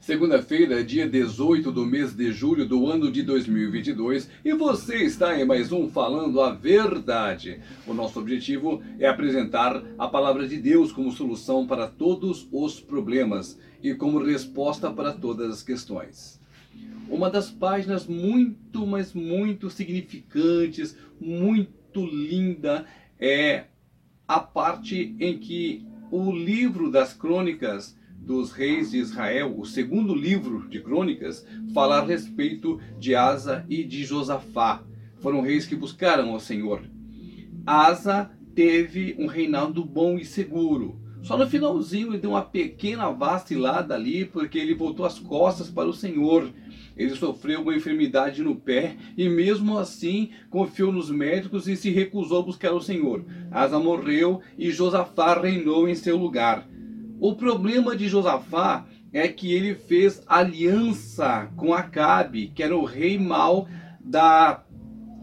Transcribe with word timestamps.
Segunda-feira, 0.00 0.82
dia 0.82 1.06
18 1.06 1.70
do 1.70 1.84
mês 1.84 2.14
de 2.14 2.32
julho 2.32 2.66
do 2.66 2.86
ano 2.86 3.12
de 3.12 3.22
2022, 3.22 4.30
e 4.42 4.54
você 4.54 5.04
está 5.04 5.38
em 5.38 5.44
mais 5.44 5.70
um 5.72 5.90
Falando 5.90 6.40
a 6.40 6.52
Verdade. 6.52 7.60
O 7.86 7.92
nosso 7.92 8.18
objetivo 8.18 8.82
é 8.98 9.06
apresentar 9.06 9.84
a 9.98 10.08
palavra 10.08 10.48
de 10.48 10.56
Deus 10.56 10.90
como 10.90 11.12
solução 11.12 11.66
para 11.66 11.86
todos 11.86 12.48
os 12.50 12.80
problemas 12.80 13.60
e 13.82 13.94
como 13.94 14.24
resposta 14.24 14.90
para 14.90 15.12
todas 15.12 15.50
as 15.52 15.62
questões. 15.62 16.40
Uma 17.06 17.28
das 17.28 17.50
páginas 17.50 18.06
muito, 18.06 18.86
mas 18.86 19.12
muito 19.12 19.68
significantes, 19.68 20.96
muito 21.20 22.06
linda, 22.06 22.86
é 23.18 23.64
a 24.26 24.40
parte 24.40 25.14
em 25.20 25.36
que 25.36 25.84
o 26.10 26.32
livro 26.32 26.90
das 26.90 27.12
crônicas 27.12 27.99
dos 28.20 28.52
reis 28.52 28.90
de 28.90 28.98
Israel, 28.98 29.54
o 29.58 29.64
segundo 29.64 30.14
livro 30.14 30.68
de 30.68 30.80
crônicas, 30.80 31.46
fala 31.74 31.98
a 31.98 32.04
respeito 32.04 32.78
de 32.98 33.14
Asa 33.14 33.64
e 33.68 33.82
de 33.82 34.04
Josafá. 34.04 34.84
Foram 35.20 35.40
reis 35.40 35.66
que 35.66 35.74
buscaram 35.74 36.30
ao 36.30 36.40
Senhor. 36.40 36.82
Asa 37.66 38.30
teve 38.54 39.16
um 39.18 39.26
reinado 39.26 39.84
bom 39.84 40.16
e 40.16 40.24
seguro. 40.24 41.00
Só 41.22 41.36
no 41.36 41.46
finalzinho 41.46 42.08
ele 42.08 42.18
deu 42.18 42.30
uma 42.30 42.42
pequena 42.42 43.10
vacilada 43.10 43.94
ali, 43.94 44.24
porque 44.24 44.58
ele 44.58 44.74
voltou 44.74 45.04
as 45.04 45.18
costas 45.18 45.68
para 45.68 45.88
o 45.88 45.92
Senhor. 45.92 46.50
Ele 46.96 47.14
sofreu 47.14 47.62
uma 47.62 47.74
enfermidade 47.74 48.42
no 48.42 48.56
pé 48.56 48.96
e 49.16 49.28
mesmo 49.28 49.78
assim 49.78 50.30
confiou 50.48 50.92
nos 50.92 51.10
médicos 51.10 51.68
e 51.68 51.76
se 51.76 51.90
recusou 51.90 52.40
a 52.40 52.44
buscar 52.44 52.72
o 52.72 52.80
Senhor. 52.80 53.24
Asa 53.50 53.78
morreu 53.78 54.40
e 54.58 54.70
Josafá 54.70 55.38
reinou 55.40 55.88
em 55.88 55.94
seu 55.94 56.16
lugar. 56.16 56.66
O 57.20 57.34
problema 57.34 57.94
de 57.94 58.08
Josafá 58.08 58.86
é 59.12 59.28
que 59.28 59.52
ele 59.52 59.74
fez 59.74 60.22
aliança 60.26 61.52
com 61.54 61.74
Acabe, 61.74 62.50
que 62.54 62.62
era 62.62 62.74
o 62.74 62.86
rei 62.86 63.18
mau 63.18 63.68
da 64.00 64.64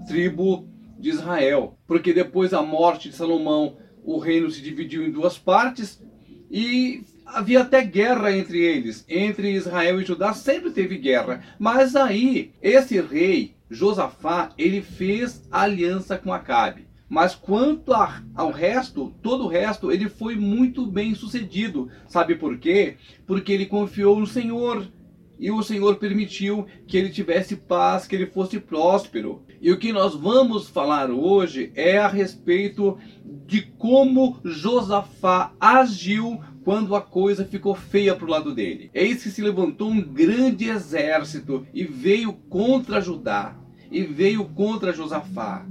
tribo 0.08 0.70
de 1.00 1.10
Israel. 1.10 1.76
Porque 1.88 2.14
depois 2.14 2.52
da 2.52 2.62
morte 2.62 3.10
de 3.10 3.16
Salomão, 3.16 3.78
o 4.04 4.20
reino 4.20 4.52
se 4.52 4.62
dividiu 4.62 5.08
em 5.08 5.12
duas 5.12 5.40
partes 5.40 6.00
e 6.52 7.02
havia 7.26 7.62
até 7.62 7.84
guerra 7.84 8.32
entre 8.32 8.60
eles. 8.60 9.04
Entre 9.10 9.54
Israel 9.54 10.00
e 10.00 10.06
Judá 10.06 10.34
sempre 10.34 10.70
teve 10.70 11.00
guerra. 11.00 11.44
Mas 11.58 11.96
aí, 11.96 12.54
esse 12.62 13.02
rei, 13.02 13.56
Josafá, 13.72 14.52
ele 14.56 14.82
fez 14.84 15.48
aliança 15.52 16.16
com 16.16 16.32
Acabe. 16.32 16.87
Mas 17.10 17.34
quanto 17.36 17.94
a, 17.94 18.22
ao 18.36 18.52
resto, 18.52 19.14
todo 19.22 19.46
o 19.46 19.48
resto, 19.48 19.92
ele 19.92 20.10
foi 20.10 20.36
muito 20.36 20.86
bem 20.86 21.16
sucedido. 21.16 21.90
Sabe 22.08 22.36
por 22.36 22.58
quê? 22.58 22.98
Porque 23.26 23.54
ele 23.54 23.66
confiou 23.66 24.20
no 24.20 24.28
Senhor. 24.28 24.88
E 25.40 25.52
o 25.52 25.62
Senhor 25.62 25.98
permitiu 25.98 26.66
que 26.88 26.98
ele 26.98 27.10
tivesse 27.10 27.56
paz, 27.56 28.08
que 28.08 28.16
ele 28.16 28.26
fosse 28.26 28.60
próspero. 28.60 29.44
E 29.62 29.72
o 29.72 29.78
que 29.78 29.94
nós 29.94 30.16
vamos 30.16 30.68
falar 30.68 31.10
hoje 31.10 31.72
é 31.76 31.98
a 31.98 32.08
respeito 32.08 32.98
de 33.46 33.62
como 33.62 34.40
Josafá 34.44 35.54
agiu 35.60 36.42
quando 36.64 36.96
a 36.96 37.02
coisa 37.02 37.46
ficou 37.46 37.74
feia 37.74 38.14
para 38.14 38.26
o 38.26 38.30
lado 38.30 38.54
dele. 38.54 38.90
Eis 38.94 39.24
que 39.24 39.30
se 39.30 39.42
levantou 39.42 39.90
um 39.90 40.02
grande 40.02 40.70
exército 40.70 41.66
e 41.74 41.86
veio 41.86 42.34
contra 42.34 43.00
Judá, 43.00 43.56
e 43.90 44.04
veio 44.04 44.44
contra 44.44 44.92
Josafá. 44.92 45.66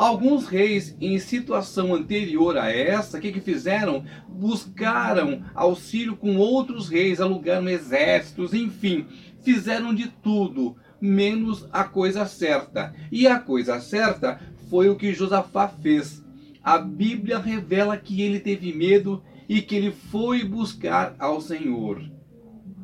Alguns 0.00 0.46
reis 0.46 0.96
em 0.98 1.18
situação 1.18 1.94
anterior 1.94 2.56
a 2.56 2.70
essa, 2.72 3.18
o 3.18 3.20
que, 3.20 3.30
que 3.30 3.40
fizeram? 3.42 4.02
Buscaram 4.26 5.44
auxílio 5.54 6.16
com 6.16 6.38
outros 6.38 6.88
reis, 6.88 7.20
alugaram 7.20 7.68
exércitos, 7.68 8.54
enfim, 8.54 9.06
fizeram 9.42 9.92
de 9.92 10.08
tudo, 10.08 10.74
menos 10.98 11.68
a 11.70 11.84
coisa 11.84 12.24
certa. 12.24 12.94
E 13.12 13.26
a 13.26 13.38
coisa 13.38 13.78
certa 13.78 14.40
foi 14.70 14.88
o 14.88 14.96
que 14.96 15.12
Josafá 15.12 15.68
fez. 15.68 16.24
A 16.64 16.78
Bíblia 16.78 17.38
revela 17.38 17.94
que 17.98 18.22
ele 18.22 18.40
teve 18.40 18.72
medo 18.72 19.22
e 19.46 19.60
que 19.60 19.76
ele 19.76 19.90
foi 19.90 20.42
buscar 20.42 21.14
ao 21.18 21.42
Senhor. 21.42 22.10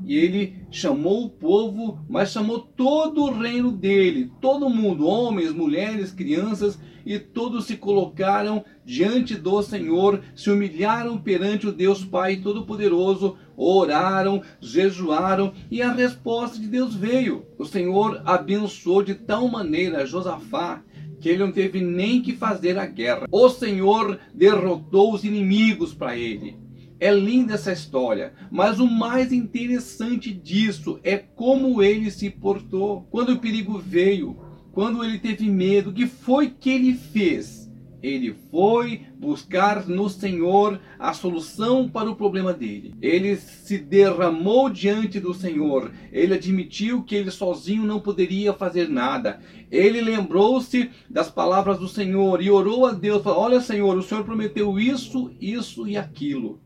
E 0.07 0.17
ele 0.17 0.55
chamou 0.71 1.25
o 1.25 1.31
povo, 1.31 1.99
mas 2.09 2.31
chamou 2.31 2.61
todo 2.61 3.25
o 3.25 3.37
reino 3.37 3.73
dele, 3.73 4.31
todo 4.41 4.71
mundo, 4.71 5.05
homens, 5.05 5.53
mulheres, 5.53 6.13
crianças, 6.13 6.79
e 7.05 7.19
todos 7.19 7.65
se 7.65 7.77
colocaram 7.77 8.65
diante 8.85 9.35
do 9.35 9.61
Senhor, 9.63 10.23
se 10.35 10.49
humilharam 10.49 11.19
perante 11.19 11.67
o 11.67 11.73
Deus 11.73 12.05
Pai 12.05 12.37
Todo-Poderoso, 12.37 13.37
oraram, 13.57 14.41
jejuaram, 14.61 15.53
e 15.71 15.83
a 15.83 15.93
resposta 15.93 16.57
de 16.57 16.69
Deus 16.69 16.95
veio. 16.95 17.45
O 17.59 17.65
Senhor 17.65 18.23
abençoou 18.25 19.03
de 19.03 19.15
tal 19.15 19.49
maneira 19.49 20.07
Josafá 20.07 20.85
que 21.21 21.31
ele 21.31 21.39
não 21.39 21.51
teve 21.51 21.81
nem 21.81 22.23
que 22.23 22.33
fazer 22.33 22.79
a 22.79 22.87
guerra. 22.87 23.27
O 23.33 23.49
Senhor 23.49 24.21
derrotou 24.33 25.13
os 25.13 25.25
inimigos 25.25 25.93
para 25.93 26.17
ele. 26.17 26.66
É 26.99 27.13
linda 27.13 27.55
essa 27.55 27.73
história, 27.73 28.33
mas 28.51 28.81
o 28.81 28.87
mais 28.87 29.31
interessante 29.33 30.33
disso 30.33 30.99
é 31.05 31.19
como 31.19 31.83
ele 31.83 32.11
se 32.11 32.31
portou. 32.31 33.07
Quando 33.11 33.35
o 33.35 33.39
perigo 33.39 33.79
veio, 33.79 34.39
quando 34.73 35.05
ele 35.05 35.19
teve 35.19 35.49
medo, 35.49 35.91
o 35.91 35.93
que 35.93 36.07
foi 36.07 36.49
que 36.49 36.71
ele 36.71 36.95
fez? 36.95 37.67
Ele 38.03 38.35
foi 38.51 39.03
buscar 39.19 39.87
no 39.87 40.09
Senhor 40.09 40.81
a 40.99 41.13
solução 41.13 41.89
para 41.89 42.11
o 42.11 42.17
problema 42.17 42.53
dele. 42.53 42.95
Ele 43.03 43.37
se 43.37 43.79
derramou 43.79 44.71
diante 44.71 45.19
do 45.19 45.35
Senhor. 45.35 45.91
Ele 46.13 46.35
admitiu 46.35 47.03
que 47.03 47.15
ele 47.15 47.31
sozinho 47.31 47.85
não 47.85 48.01
poderia 48.01 48.53
fazer 48.53 48.89
nada. 48.89 49.41
Ele 49.71 50.01
lembrou-se 50.01 50.91
das 51.11 51.31
palavras 51.31 51.79
do 51.79 51.89
Senhor 51.89 52.41
e 52.41 52.51
orou 52.51 52.87
a 52.87 52.93
Deus: 52.93 53.23
falou, 53.23 53.41
Olha, 53.41 53.61
Senhor, 53.61 53.97
o 53.97 54.03
Senhor 54.03 54.25
prometeu 54.25 54.79
isso, 54.79 55.33
isso 55.41 55.89
e 55.89 55.97
aquilo. 55.97 56.61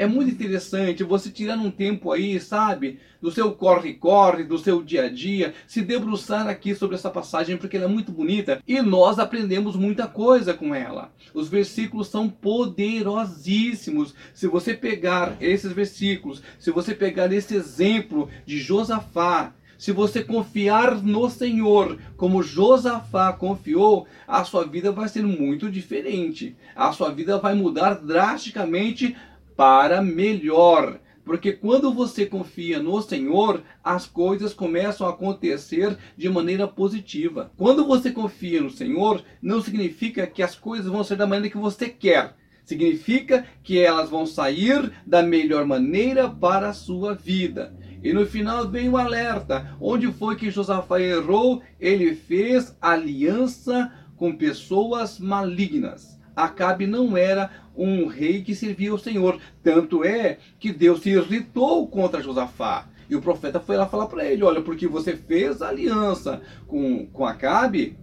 É 0.00 0.06
muito 0.06 0.30
interessante 0.30 1.04
você 1.04 1.28
tirar 1.28 1.58
um 1.58 1.70
tempo 1.70 2.10
aí, 2.10 2.40
sabe, 2.40 2.98
do 3.20 3.30
seu 3.30 3.52
corre-corre, 3.52 4.44
do 4.44 4.56
seu 4.56 4.82
dia 4.82 5.04
a 5.04 5.08
dia, 5.10 5.52
se 5.66 5.82
debruçar 5.82 6.48
aqui 6.48 6.74
sobre 6.74 6.96
essa 6.96 7.10
passagem 7.10 7.58
porque 7.58 7.76
ela 7.76 7.84
é 7.84 7.88
muito 7.88 8.10
bonita 8.10 8.62
e 8.66 8.80
nós 8.80 9.18
aprendemos 9.18 9.76
muita 9.76 10.06
coisa 10.06 10.54
com 10.54 10.74
ela. 10.74 11.12
Os 11.34 11.50
versículos 11.50 12.08
são 12.08 12.30
poderosíssimos. 12.30 14.14
Se 14.32 14.46
você 14.46 14.72
pegar 14.72 15.36
esses 15.38 15.70
versículos, 15.70 16.42
se 16.58 16.70
você 16.70 16.94
pegar 16.94 17.30
esse 17.30 17.54
exemplo 17.54 18.30
de 18.46 18.58
Josafá, 18.58 19.52
se 19.80 19.92
você 19.92 20.22
confiar 20.22 21.02
no 21.02 21.30
Senhor, 21.30 21.98
como 22.14 22.42
Josafá 22.42 23.32
confiou, 23.32 24.06
a 24.28 24.44
sua 24.44 24.66
vida 24.66 24.92
vai 24.92 25.08
ser 25.08 25.22
muito 25.22 25.70
diferente. 25.70 26.54
A 26.76 26.92
sua 26.92 27.10
vida 27.10 27.38
vai 27.38 27.54
mudar 27.54 27.94
drasticamente 27.94 29.16
para 29.60 30.00
melhor. 30.00 30.98
Porque 31.22 31.52
quando 31.52 31.92
você 31.92 32.24
confia 32.24 32.82
no 32.82 33.02
Senhor, 33.02 33.62
as 33.84 34.06
coisas 34.06 34.54
começam 34.54 35.06
a 35.06 35.10
acontecer 35.10 35.98
de 36.16 36.30
maneira 36.30 36.66
positiva. 36.66 37.52
Quando 37.58 37.84
você 37.84 38.10
confia 38.10 38.62
no 38.62 38.70
Senhor, 38.70 39.22
não 39.42 39.60
significa 39.60 40.26
que 40.26 40.42
as 40.42 40.54
coisas 40.54 40.86
vão 40.86 41.04
ser 41.04 41.16
da 41.16 41.26
maneira 41.26 41.52
que 41.52 41.60
você 41.60 41.90
quer. 41.90 42.36
Significa 42.64 43.44
que 43.62 43.78
elas 43.78 44.08
vão 44.08 44.24
sair 44.24 44.90
da 45.06 45.22
melhor 45.22 45.66
maneira 45.66 46.26
para 46.26 46.70
a 46.70 46.72
sua 46.72 47.14
vida. 47.14 47.76
E 48.02 48.14
no 48.14 48.24
final 48.24 48.66
vem 48.66 48.88
o 48.88 48.96
alerta. 48.96 49.76
Onde 49.78 50.10
foi 50.10 50.36
que 50.36 50.50
Josafá 50.50 50.98
errou? 50.98 51.60
Ele 51.78 52.14
fez 52.14 52.74
aliança 52.80 53.92
com 54.16 54.34
pessoas 54.34 55.18
malignas. 55.18 56.18
Acabe 56.34 56.86
não 56.86 57.16
era 57.16 57.50
um 57.76 58.06
rei 58.06 58.42
que 58.42 58.54
servia 58.54 58.90
ao 58.90 58.98
Senhor. 58.98 59.40
Tanto 59.62 60.04
é 60.04 60.38
que 60.58 60.72
Deus 60.72 61.00
se 61.00 61.10
irritou 61.10 61.86
contra 61.88 62.22
Josafá. 62.22 62.88
E 63.08 63.16
o 63.16 63.20
profeta 63.20 63.58
foi 63.58 63.76
lá 63.76 63.86
falar 63.86 64.06
para 64.06 64.24
ele: 64.24 64.44
Olha, 64.44 64.60
porque 64.60 64.86
você 64.86 65.16
fez 65.16 65.60
aliança 65.60 66.40
com, 66.66 67.06
com 67.06 67.26
Acabe, 67.26 67.96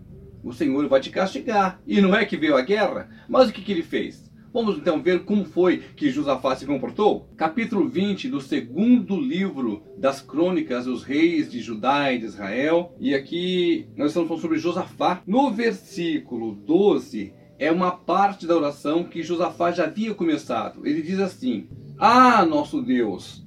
o 0.44 0.52
Senhor 0.54 0.88
vai 0.88 1.00
te 1.00 1.10
castigar. 1.10 1.80
E 1.88 2.02
não 2.02 2.16
é 2.16 2.25
que 2.25 2.38
veio 2.38 2.57
a 2.57 2.62
guerra? 2.62 3.10
Mas 3.28 3.50
o 3.50 3.54
que, 3.54 3.62
que 3.62 3.72
ele 3.72 3.84
fez? 3.84 4.28
Vamos 4.54 4.78
então 4.78 5.02
ver 5.02 5.24
como 5.24 5.46
foi 5.46 5.84
que 5.96 6.10
Josafá 6.10 6.56
se 6.56 6.66
comportou? 6.66 7.30
Capítulo 7.38 7.88
20 7.88 8.30
do 8.30 8.42
segundo 8.42 9.19
livro 9.19 9.84
das 9.98 10.19
crônicas 10.19 10.86
dos 10.86 11.04
reis 11.04 11.52
de 11.52 11.60
Judá 11.60 12.12
e 12.12 12.18
de 12.18 12.25
Israel. 12.25 12.96
E 13.00 13.13
aqui 13.13 13.88
nós 13.96 14.07
estamos 14.07 14.28
falando 14.28 14.42
sobre 14.42 14.57
Josafá. 14.57 15.22
No 15.28 15.52
versículo 15.52 16.56
12, 16.56 17.34
é 17.59 17.71
uma 17.71 17.92
parte 17.92 18.45
da 18.45 18.56
oração 18.56 19.04
que 19.04 19.24
Josafá 19.24 19.71
já 19.71 19.86
havia 19.86 20.13
começado. 20.13 20.86
Ele 20.86 21.01
diz 21.01 21.19
assim: 21.19 21.68
Ah, 21.98 22.45
nosso 22.45 22.81
Deus, 22.81 23.45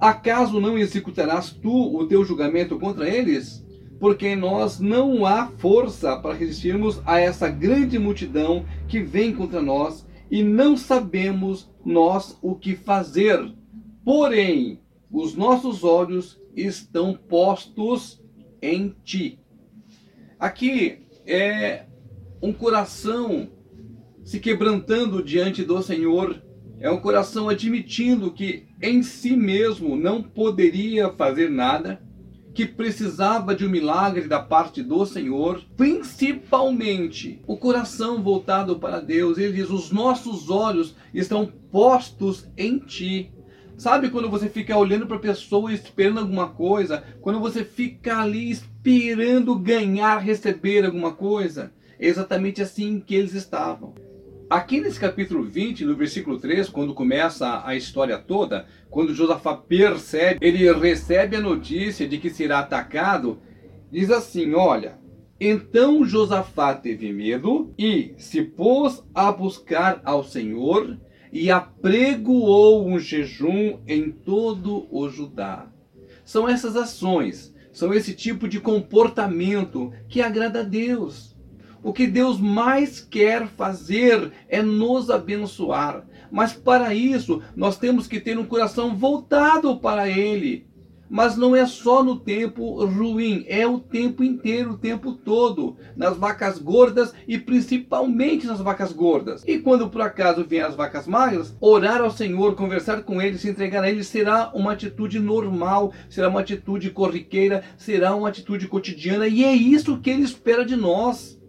acaso 0.00 0.60
não 0.60 0.78
executarás 0.78 1.50
tu 1.50 1.96
o 1.96 2.06
teu 2.06 2.24
julgamento 2.24 2.78
contra 2.78 3.08
eles? 3.08 3.64
Porque 4.00 4.28
em 4.28 4.36
nós 4.36 4.80
não 4.80 5.24
há 5.24 5.46
força 5.58 6.16
para 6.16 6.34
resistirmos 6.34 7.00
a 7.06 7.20
essa 7.20 7.48
grande 7.48 7.98
multidão 7.98 8.64
que 8.88 9.00
vem 9.00 9.34
contra 9.34 9.62
nós 9.62 10.06
e 10.30 10.42
não 10.42 10.76
sabemos 10.76 11.70
nós 11.84 12.38
o 12.42 12.54
que 12.54 12.74
fazer. 12.74 13.54
Porém, 14.04 14.80
os 15.10 15.34
nossos 15.34 15.84
olhos 15.84 16.40
estão 16.56 17.14
postos 17.14 18.22
em 18.60 18.94
ti. 19.04 19.38
Aqui 20.38 21.06
é 21.26 21.86
um 22.44 22.52
coração 22.52 23.48
se 24.22 24.38
quebrantando 24.38 25.22
diante 25.22 25.64
do 25.64 25.82
Senhor, 25.82 26.42
é 26.78 26.90
um 26.90 27.00
coração 27.00 27.48
admitindo 27.48 28.30
que 28.30 28.66
em 28.82 29.02
si 29.02 29.34
mesmo 29.34 29.96
não 29.96 30.22
poderia 30.22 31.08
fazer 31.08 31.48
nada, 31.48 32.02
que 32.52 32.66
precisava 32.66 33.54
de 33.54 33.64
um 33.64 33.70
milagre 33.70 34.28
da 34.28 34.40
parte 34.40 34.82
do 34.82 35.06
Senhor, 35.06 35.64
principalmente 35.74 37.40
o 37.46 37.56
coração 37.56 38.22
voltado 38.22 38.78
para 38.78 39.00
Deus. 39.00 39.38
Ele 39.38 39.54
diz: 39.54 39.70
Os 39.70 39.90
nossos 39.90 40.50
olhos 40.50 40.94
estão 41.14 41.46
postos 41.46 42.46
em 42.58 42.78
Ti. 42.78 43.32
Sabe 43.78 44.10
quando 44.10 44.28
você 44.28 44.50
fica 44.50 44.76
olhando 44.76 45.06
para 45.06 45.16
a 45.16 45.20
pessoa 45.20 45.72
esperando 45.72 46.20
alguma 46.20 46.48
coisa? 46.48 47.02
Quando 47.22 47.40
você 47.40 47.64
fica 47.64 48.18
ali 48.18 48.50
esperando 48.50 49.58
ganhar, 49.58 50.18
receber 50.18 50.84
alguma 50.84 51.12
coisa? 51.12 51.72
Exatamente 51.98 52.62
assim 52.62 53.00
que 53.00 53.14
eles 53.14 53.34
estavam. 53.34 53.94
Aqui 54.48 54.80
nesse 54.80 55.00
capítulo 55.00 55.42
20, 55.42 55.84
no 55.84 55.96
versículo 55.96 56.38
3, 56.38 56.68
quando 56.68 56.94
começa 56.94 57.66
a 57.66 57.74
história 57.74 58.18
toda, 58.18 58.66
quando 58.90 59.14
Josafá 59.14 59.56
percebe, 59.56 60.38
ele 60.40 60.70
recebe 60.72 61.36
a 61.36 61.40
notícia 61.40 62.06
de 62.06 62.18
que 62.18 62.30
será 62.30 62.58
atacado, 62.58 63.38
diz 63.90 64.10
assim: 64.10 64.54
Olha, 64.54 64.98
então 65.40 66.04
Josafá 66.04 66.74
teve 66.74 67.12
medo 67.12 67.74
e 67.78 68.14
se 68.18 68.42
pôs 68.42 69.02
a 69.14 69.32
buscar 69.32 70.00
ao 70.04 70.22
Senhor 70.22 70.98
e 71.32 71.50
apregoou 71.50 72.86
um 72.86 72.98
jejum 72.98 73.80
em 73.88 74.12
todo 74.12 74.86
o 74.90 75.08
Judá. 75.08 75.68
São 76.24 76.48
essas 76.48 76.76
ações, 76.76 77.52
são 77.72 77.92
esse 77.92 78.14
tipo 78.14 78.46
de 78.46 78.60
comportamento 78.60 79.92
que 80.08 80.22
agrada 80.22 80.60
a 80.60 80.62
Deus. 80.62 81.33
O 81.84 81.92
que 81.92 82.06
Deus 82.06 82.40
mais 82.40 82.98
quer 82.98 83.46
fazer 83.46 84.32
é 84.48 84.62
nos 84.62 85.10
abençoar. 85.10 86.06
Mas 86.32 86.54
para 86.54 86.94
isso, 86.94 87.42
nós 87.54 87.76
temos 87.76 88.06
que 88.06 88.18
ter 88.18 88.38
um 88.38 88.46
coração 88.46 88.96
voltado 88.96 89.76
para 89.76 90.08
Ele. 90.08 90.66
Mas 91.10 91.36
não 91.36 91.54
é 91.54 91.66
só 91.66 92.02
no 92.02 92.18
tempo 92.18 92.82
ruim, 92.86 93.44
é 93.46 93.66
o 93.66 93.78
tempo 93.78 94.24
inteiro, 94.24 94.72
o 94.72 94.78
tempo 94.78 95.12
todo, 95.12 95.76
nas 95.94 96.16
vacas 96.16 96.58
gordas 96.58 97.12
e 97.28 97.36
principalmente 97.36 98.46
nas 98.46 98.60
vacas 98.60 98.90
gordas. 98.90 99.44
E 99.46 99.58
quando 99.58 99.90
por 99.90 100.00
acaso 100.00 100.42
vier 100.42 100.64
as 100.64 100.74
vacas 100.74 101.06
magras, 101.06 101.54
orar 101.60 102.00
ao 102.00 102.10
Senhor, 102.10 102.54
conversar 102.54 103.02
com 103.02 103.20
Ele, 103.20 103.36
se 103.36 103.50
entregar 103.50 103.84
a 103.84 103.90
Ele 103.90 104.02
será 104.02 104.50
uma 104.54 104.72
atitude 104.72 105.20
normal, 105.20 105.92
será 106.08 106.30
uma 106.30 106.40
atitude 106.40 106.90
corriqueira, 106.90 107.62
será 107.76 108.16
uma 108.16 108.30
atitude 108.30 108.66
cotidiana 108.68 109.28
e 109.28 109.44
é 109.44 109.52
isso 109.52 109.98
que 109.98 110.08
Ele 110.08 110.22
espera 110.22 110.64
de 110.64 110.76
nós. 110.76 111.43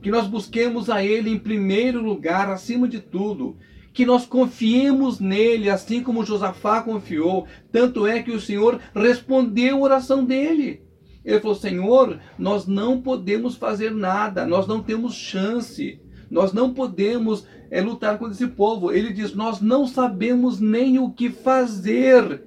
Que 0.00 0.10
nós 0.10 0.26
busquemos 0.26 0.88
a 0.88 1.04
Ele 1.04 1.30
em 1.30 1.38
primeiro 1.38 2.02
lugar, 2.02 2.50
acima 2.50 2.86
de 2.86 3.00
tudo 3.00 3.56
que 3.98 4.06
nós 4.06 4.24
confiemos 4.24 5.18
nele, 5.18 5.68
assim 5.68 6.04
como 6.04 6.24
Josafá 6.24 6.80
confiou. 6.80 7.48
Tanto 7.72 8.06
é 8.06 8.22
que 8.22 8.30
o 8.30 8.40
Senhor 8.40 8.80
respondeu 8.94 9.78
a 9.78 9.80
oração 9.80 10.24
dele. 10.24 10.82
Ele 11.24 11.40
falou: 11.40 11.56
Senhor, 11.56 12.20
nós 12.38 12.64
não 12.64 13.02
podemos 13.02 13.56
fazer 13.56 13.90
nada, 13.90 14.46
nós 14.46 14.68
não 14.68 14.80
temos 14.80 15.14
chance, 15.14 16.00
nós 16.30 16.52
não 16.52 16.72
podemos 16.72 17.44
é, 17.72 17.80
lutar 17.80 18.18
contra 18.18 18.34
esse 18.34 18.46
povo. 18.46 18.92
Ele 18.92 19.12
diz: 19.12 19.34
Nós 19.34 19.60
não 19.60 19.84
sabemos 19.84 20.60
nem 20.60 21.00
o 21.00 21.10
que 21.10 21.28
fazer. 21.28 22.44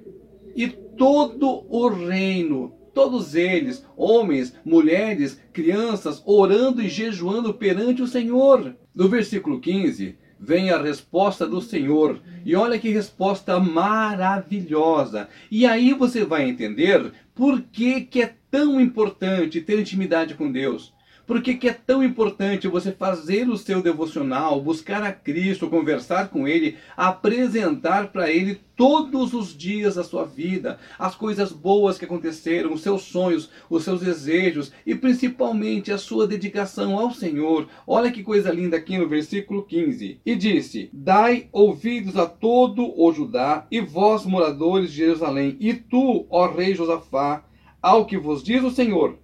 E 0.56 0.68
todo 0.68 1.66
o 1.68 1.88
reino, 1.88 2.72
todos 2.94 3.34
eles, 3.34 3.84
homens, 3.96 4.54
mulheres, 4.64 5.40
crianças, 5.52 6.22
orando 6.24 6.82
e 6.82 6.88
jejuando 6.88 7.54
perante 7.54 8.02
o 8.02 8.06
Senhor. 8.06 8.76
No 8.94 9.08
versículo 9.08 9.60
15, 9.60 10.16
vem 10.38 10.70
a 10.70 10.82
resposta 10.82 11.46
do 11.46 11.60
Senhor. 11.60 12.20
E 12.44 12.56
olha 12.56 12.78
que 12.78 12.90
resposta 12.90 13.58
maravilhosa. 13.60 15.28
E 15.50 15.64
aí 15.64 15.94
você 15.94 16.24
vai 16.24 16.48
entender 16.48 17.12
por 17.34 17.62
que, 17.62 18.02
que 18.02 18.22
é 18.22 18.34
tão 18.50 18.80
importante 18.80 19.60
ter 19.60 19.78
intimidade 19.78 20.34
com 20.34 20.50
Deus. 20.50 20.92
Por 21.32 21.40
que, 21.40 21.54
que 21.54 21.66
é 21.66 21.72
tão 21.72 22.04
importante 22.04 22.68
você 22.68 22.92
fazer 22.92 23.48
o 23.48 23.56
seu 23.56 23.80
devocional, 23.80 24.60
buscar 24.60 25.02
a 25.02 25.10
Cristo, 25.10 25.70
conversar 25.70 26.28
com 26.28 26.46
Ele, 26.46 26.76
apresentar 26.94 28.08
para 28.08 28.30
Ele 28.30 28.60
todos 28.76 29.32
os 29.32 29.56
dias 29.56 29.94
da 29.94 30.04
sua 30.04 30.26
vida, 30.26 30.78
as 30.98 31.14
coisas 31.14 31.50
boas 31.50 31.96
que 31.96 32.04
aconteceram, 32.04 32.74
os 32.74 32.82
seus 32.82 33.04
sonhos, 33.04 33.48
os 33.70 33.82
seus 33.82 34.02
desejos 34.02 34.72
e 34.84 34.94
principalmente 34.94 35.90
a 35.90 35.96
sua 35.96 36.26
dedicação 36.26 36.98
ao 36.98 37.12
Senhor. 37.12 37.66
Olha 37.86 38.12
que 38.12 38.22
coisa 38.22 38.52
linda 38.52 38.76
aqui 38.76 38.98
no 38.98 39.08
versículo 39.08 39.62
15. 39.62 40.20
E 40.26 40.36
disse: 40.36 40.90
Dai 40.92 41.48
ouvidos 41.50 42.14
a 42.14 42.26
todo 42.26 42.92
o 42.94 43.10
Judá 43.10 43.66
e 43.70 43.80
vós, 43.80 44.26
moradores 44.26 44.90
de 44.90 44.98
Jerusalém, 44.98 45.56
e 45.58 45.72
tu, 45.72 46.26
ó 46.28 46.46
rei 46.46 46.74
Josafá, 46.74 47.42
ao 47.80 48.04
que 48.04 48.18
vos 48.18 48.42
diz 48.42 48.62
o 48.62 48.70
Senhor 48.70 49.21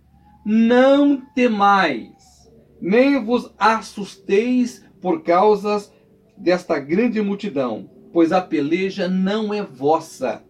não 0.51 1.21
temais, 1.35 2.51
nem 2.81 3.23
vos 3.23 3.53
assusteis 3.59 4.83
por 4.99 5.23
causa 5.23 5.93
desta 6.39 6.79
grande 6.79 7.21
multidão, 7.21 7.91
pois 8.15 8.33
a 8.33 8.41
peleja 8.41 9.11
não 9.11 9.53
é 9.53 9.63
vossa, 9.63 10.43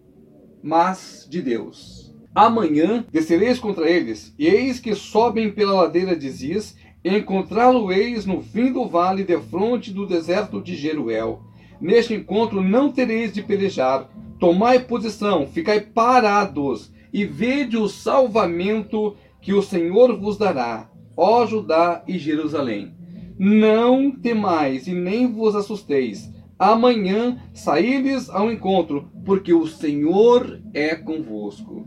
mas 0.63 1.27
de 1.29 1.43
Deus. 1.43 2.15
Amanhã 2.33 3.05
descereis 3.11 3.59
contra 3.59 3.91
eles, 3.91 4.33
e 4.39 4.47
eis 4.47 4.79
que 4.79 4.95
sobem 4.95 5.51
pela 5.51 5.73
ladeira 5.83 6.15
de 6.15 6.31
Ziz, 6.31 6.77
encontrá-lo-eis 7.05 8.25
no 8.25 8.41
fim 8.41 8.73
do 8.73 8.87
vale, 8.87 9.25
defronte 9.25 9.93
do 9.93 10.07
deserto 10.07 10.63
de 10.63 10.77
Jeruel. 10.77 11.43
Neste 11.81 12.15
encontro 12.15 12.63
não 12.63 12.93
tereis 12.93 13.33
de 13.33 13.43
pelejar, 13.43 14.09
tomai 14.39 14.79
posição, 14.79 15.45
ficai 15.45 15.81
parados, 15.81 16.93
e 17.13 17.25
vede 17.25 17.77
o 17.77 17.89
salvamento 17.89 19.17
que 19.41 19.53
o 19.53 19.63
Senhor 19.63 20.19
vos 20.19 20.37
dará, 20.37 20.91
ó 21.17 21.47
Judá 21.47 22.03
e 22.07 22.19
Jerusalém. 22.19 22.95
Não 23.39 24.11
temais 24.11 24.87
e 24.87 24.93
nem 24.93 25.31
vos 25.31 25.55
assusteis. 25.55 26.33
Amanhã 26.59 27.41
saí-lhes 27.53 28.29
ao 28.29 28.51
encontro, 28.51 29.09
porque 29.25 29.53
o 29.53 29.67
Senhor 29.67 30.61
é 30.75 30.97
convosco. 30.97 31.87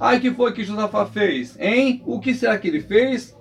Ai, 0.00 0.20
que 0.20 0.32
foi 0.32 0.52
que 0.52 0.64
Josafá 0.64 1.06
fez, 1.06 1.56
hein? 1.60 2.02
O 2.04 2.18
que 2.18 2.34
será 2.34 2.58
que 2.58 2.66
ele 2.66 2.80
fez? 2.80 3.36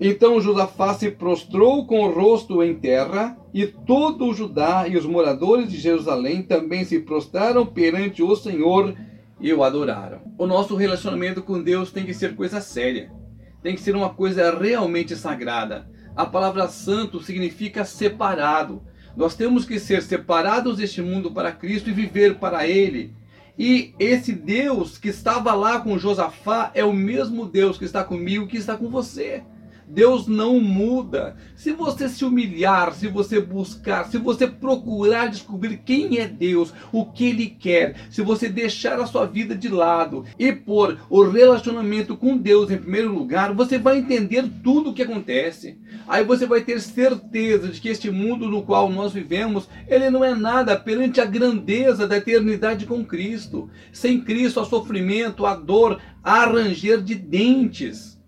Então 0.00 0.40
Josafá 0.40 0.94
se 0.94 1.10
prostrou 1.10 1.86
com 1.86 2.00
o 2.00 2.10
rosto 2.10 2.62
em 2.62 2.74
terra, 2.74 3.36
e 3.52 3.66
todo 3.66 4.26
o 4.26 4.34
Judá 4.34 4.88
e 4.88 4.96
os 4.96 5.04
moradores 5.04 5.70
de 5.70 5.78
Jerusalém 5.78 6.42
também 6.42 6.84
se 6.84 6.98
prostraram 7.00 7.66
perante 7.66 8.22
o 8.22 8.34
Senhor 8.34 8.94
e 9.42 9.52
o 9.52 9.64
adoraram. 9.64 10.22
O 10.38 10.46
nosso 10.46 10.76
relacionamento 10.76 11.42
com 11.42 11.60
Deus 11.60 11.90
tem 11.90 12.06
que 12.06 12.14
ser 12.14 12.36
coisa 12.36 12.60
séria, 12.60 13.12
tem 13.60 13.74
que 13.74 13.82
ser 13.82 13.96
uma 13.96 14.10
coisa 14.10 14.56
realmente 14.56 15.16
sagrada. 15.16 15.90
A 16.14 16.24
palavra 16.24 16.68
santo 16.68 17.20
significa 17.20 17.84
separado. 17.84 18.82
Nós 19.16 19.34
temos 19.34 19.64
que 19.64 19.78
ser 19.80 20.02
separados 20.02 20.76
deste 20.76 21.02
mundo 21.02 21.32
para 21.32 21.52
Cristo 21.52 21.90
e 21.90 21.92
viver 21.92 22.36
para 22.36 22.66
Ele. 22.66 23.14
E 23.58 23.94
esse 23.98 24.32
Deus 24.32 24.96
que 24.96 25.08
estava 25.08 25.52
lá 25.54 25.80
com 25.80 25.98
Josafá 25.98 26.70
é 26.74 26.84
o 26.84 26.92
mesmo 26.92 27.44
Deus 27.44 27.76
que 27.76 27.84
está 27.84 28.04
comigo, 28.04 28.46
que 28.46 28.56
está 28.56 28.76
com 28.76 28.88
você. 28.88 29.42
Deus 29.86 30.26
não 30.26 30.60
muda. 30.60 31.36
Se 31.56 31.72
você 31.72 32.08
se 32.08 32.24
humilhar, 32.24 32.92
se 32.92 33.08
você 33.08 33.40
buscar, 33.40 34.06
se 34.06 34.18
você 34.18 34.46
procurar 34.46 35.28
descobrir 35.28 35.78
quem 35.84 36.18
é 36.18 36.26
Deus, 36.26 36.72
o 36.92 37.04
que 37.04 37.26
Ele 37.28 37.46
quer, 37.46 37.96
se 38.10 38.22
você 38.22 38.48
deixar 38.48 38.98
a 39.00 39.06
sua 39.06 39.26
vida 39.26 39.54
de 39.54 39.68
lado 39.68 40.24
e 40.38 40.52
pôr 40.52 40.98
o 41.08 41.22
relacionamento 41.22 42.16
com 42.16 42.36
Deus 42.36 42.70
em 42.70 42.78
primeiro 42.78 43.12
lugar, 43.12 43.54
você 43.54 43.78
vai 43.78 43.98
entender 43.98 44.48
tudo 44.62 44.90
o 44.90 44.94
que 44.94 45.02
acontece. 45.02 45.78
Aí 46.06 46.24
você 46.24 46.46
vai 46.46 46.62
ter 46.62 46.80
certeza 46.80 47.68
de 47.68 47.80
que 47.80 47.88
este 47.88 48.10
mundo 48.10 48.48
no 48.48 48.62
qual 48.62 48.90
nós 48.90 49.12
vivemos, 49.12 49.68
ele 49.86 50.10
não 50.10 50.24
é 50.24 50.34
nada 50.34 50.76
perante 50.76 51.20
a 51.20 51.24
grandeza 51.24 52.06
da 52.06 52.16
eternidade 52.16 52.86
com 52.86 53.04
Cristo. 53.04 53.70
Sem 53.92 54.20
Cristo, 54.20 54.60
há 54.60 54.64
sofrimento, 54.64 55.46
há 55.46 55.54
dor, 55.54 56.00
há 56.22 56.44
ranger 56.46 57.02
de 57.02 57.14
dentes. 57.14 58.20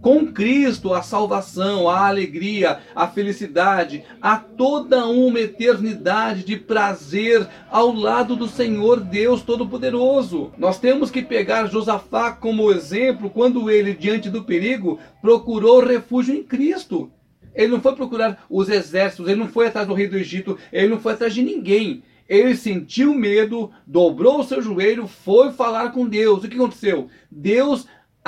Com 0.00 0.32
Cristo, 0.32 0.94
a 0.94 1.02
salvação, 1.02 1.88
a 1.88 2.06
alegria, 2.06 2.78
a 2.94 3.08
felicidade, 3.08 4.04
há 4.22 4.36
toda 4.36 5.06
uma 5.06 5.40
eternidade 5.40 6.44
de 6.44 6.56
prazer 6.56 7.48
ao 7.68 7.92
lado 7.92 8.36
do 8.36 8.46
Senhor 8.46 9.00
Deus 9.00 9.42
Todo-Poderoso. 9.42 10.52
Nós 10.56 10.78
temos 10.78 11.10
que 11.10 11.20
pegar 11.20 11.66
Josafá 11.66 12.30
como 12.30 12.70
exemplo 12.70 13.28
quando 13.28 13.68
ele, 13.68 13.92
diante 13.92 14.30
do 14.30 14.44
perigo, 14.44 15.00
procurou 15.20 15.84
refúgio 15.84 16.34
em 16.34 16.44
Cristo. 16.44 17.10
Ele 17.52 17.72
não 17.72 17.80
foi 17.80 17.96
procurar 17.96 18.44
os 18.48 18.68
exércitos, 18.68 19.26
ele 19.26 19.40
não 19.40 19.48
foi 19.48 19.66
atrás 19.66 19.88
do 19.88 19.94
rei 19.94 20.06
do 20.06 20.16
Egito, 20.16 20.56
ele 20.72 20.88
não 20.88 21.00
foi 21.00 21.14
atrás 21.14 21.34
de 21.34 21.42
ninguém. 21.42 22.04
Ele 22.28 22.54
sentiu 22.54 23.14
medo, 23.14 23.70
dobrou 23.86 24.40
o 24.40 24.44
seu 24.44 24.60
joelho, 24.60 25.08
foi 25.08 25.50
falar 25.50 25.90
com 25.92 26.06
Deus. 26.06 26.44
O 26.44 26.48
que 26.48 26.54
aconteceu? 26.54 27.08
Deus 27.30 27.86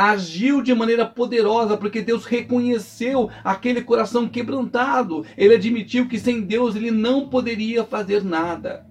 agiu 0.09 0.63
de 0.63 0.75
maneira 0.75 1.05
poderosa, 1.05 1.77
porque 1.77 2.01
Deus 2.01 2.25
reconheceu 2.25 3.29
aquele 3.45 3.83
coração 3.83 4.29
quebrantado. 4.29 5.27
Ele 5.37 5.55
admitiu 5.55 6.09
que 6.09 6.19
sem 6.19 6.41
Deus 6.41 6.75
ele 6.75 6.91
não 6.91 7.29
poderia 7.29 7.85
fazer 7.85 8.25
nada. 8.25 8.87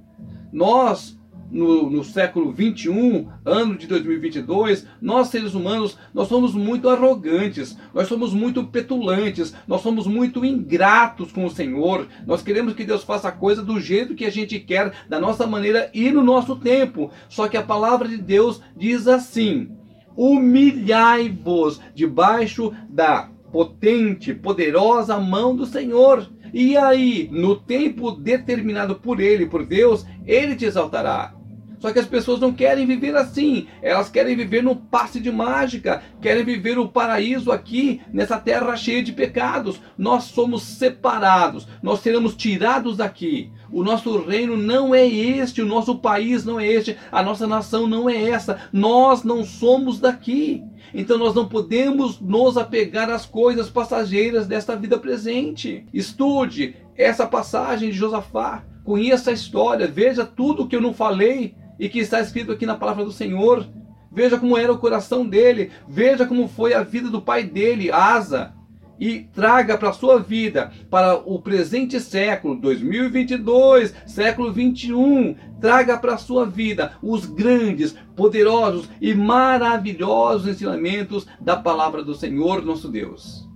Nós 0.52 1.18
no, 1.52 1.90
no, 1.90 2.04
século 2.04 2.52
21, 2.52 3.28
ano 3.44 3.76
de 3.76 3.88
2022, 3.88 4.86
nós 5.02 5.30
seres 5.30 5.56
humanos, 5.56 5.98
nós 6.14 6.28
somos 6.28 6.54
muito 6.54 6.88
arrogantes, 6.88 7.76
nós 7.92 8.08
somos 8.08 8.34
muito 8.34 8.64
petulantes, 8.66 9.56
nós 9.68 9.82
somos 9.82 10.06
muito 10.06 10.46
ingratos 10.46 11.32
com 11.32 11.46
o 11.46 11.50
Senhor. 11.50 12.08
Nós 12.26 12.44
queremos 12.44 12.74
que 12.74 12.86
Deus 12.86 13.04
faça 13.04 13.30
a 13.30 13.32
coisa 13.32 13.64
do 13.64 13.80
jeito 13.80 14.14
que 14.14 14.26
a 14.26 14.32
gente 14.32 14.60
quer, 14.60 14.94
da 15.10 15.20
nossa 15.20 15.48
maneira 15.48 15.90
e 15.92 16.12
no 16.12 16.24
nosso 16.24 16.56
tempo. 16.56 17.10
Só 17.28 17.48
que 17.48 17.58
a 17.58 17.64
palavra 17.64 18.08
de 18.08 18.18
Deus 18.18 18.62
diz 18.78 19.08
assim: 19.08 19.72
humilhai-vos 20.20 21.80
debaixo 21.96 22.74
da 22.90 23.30
potente, 23.54 24.34
poderosa 24.34 25.18
mão 25.18 25.56
do 25.56 25.66
Senhor. 25.66 26.30
E 26.54 26.76
aí, 26.76 27.30
no 27.32 27.56
tempo 27.56 28.12
determinado 28.12 28.96
por 28.96 29.22
Ele, 29.22 29.46
por 29.46 29.66
Deus, 29.66 30.06
Ele 30.26 30.58
te 30.58 30.66
exaltará. 30.66 31.34
Só 31.80 31.94
que 31.94 32.00
as 32.00 32.06
pessoas 32.06 32.42
não 32.42 32.52
querem 32.52 32.86
viver 32.86 33.16
assim. 33.16 33.68
Elas 33.82 34.10
querem 34.10 34.36
viver 34.36 34.62
num 34.62 34.76
passe 34.76 35.22
de 35.22 35.32
mágica, 35.32 36.04
querem 36.22 36.44
viver 36.44 36.78
o 36.78 36.90
paraíso 36.90 37.50
aqui, 37.50 38.02
nessa 38.12 38.38
terra 38.38 38.76
cheia 38.76 39.02
de 39.02 39.14
pecados. 39.14 39.80
Nós 39.98 40.26
somos 40.26 40.64
separados, 40.64 41.66
nós 41.82 42.02
seremos 42.02 42.36
tirados 42.36 42.98
daqui. 42.98 43.54
O 43.72 43.84
nosso 43.84 44.18
reino 44.22 44.58
não 44.58 44.94
é 44.94 45.08
este, 45.08 45.62
o 45.62 45.66
nosso 45.66 45.96
país 45.96 46.44
não 46.44 46.60
é 46.60 46.68
este, 46.68 46.98
a 47.12 47.22
nossa 47.22 47.46
nação 47.46 47.88
não 47.88 48.10
é 48.10 48.30
essa. 48.30 48.60
Nós 48.74 49.24
não 49.24 49.44
somos 49.44 50.00
daqui. 50.00 50.64
Então 50.94 51.18
nós 51.18 51.36
não 51.36 51.48
podemos 51.48 52.20
nos 52.20 52.58
apegar 52.58 53.10
às 53.10 53.26
coisas 53.26 53.70
passageiras 53.70 54.48
desta 54.48 54.76
vida 54.76 54.98
presente. 54.98 55.86
Estude 55.94 56.76
essa 56.98 57.26
passagem 57.26 57.92
de 57.92 57.98
Josafá, 57.98 58.64
conheça 58.84 59.30
a 59.30 59.34
história, 59.34 59.88
veja 59.88 60.26
tudo 60.26 60.68
que 60.68 60.76
eu 60.76 60.82
não 60.82 60.94
falei 60.94 61.56
e 61.80 61.88
que 61.88 62.00
está 62.00 62.20
escrito 62.20 62.52
aqui 62.52 62.66
na 62.66 62.76
palavra 62.76 63.06
do 63.06 63.12
Senhor. 63.12 63.68
Veja 64.12 64.40
como 64.40 64.58
era 64.58 64.74
o 64.74 64.80
coração 64.80 65.26
dele, 65.26 65.72
veja 65.88 66.26
como 66.26 66.48
foi 66.48 66.74
a 66.74 66.82
vida 66.82 67.10
do 67.10 67.22
pai 67.22 67.44
dele, 67.44 67.92
Asa, 67.92 68.54
e 69.00 69.22
traga 69.34 69.78
para 69.78 69.90
a 69.90 69.94
sua 69.94 70.20
vida, 70.20 70.72
para 70.90 71.16
o 71.16 71.42
presente 71.42 72.00
século, 72.00 72.56
2022, 72.56 73.96
século 74.06 74.52
21, 74.52 75.36
traga 75.60 75.98
para 75.98 76.14
a 76.14 76.18
sua 76.18 76.46
vida 76.46 76.94
os 77.02 77.26
grandes, 77.26 77.96
poderosos 78.16 78.90
e 79.02 79.14
maravilhosos 79.16 80.48
ensinamentos 80.48 81.26
da 81.40 81.56
palavra 81.56 82.04
do 82.04 82.14
Senhor 82.14 82.64
nosso 82.64 82.90
Deus. 82.90 83.49